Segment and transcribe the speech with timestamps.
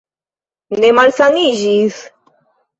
[0.79, 2.03] Ne malsaniĝis?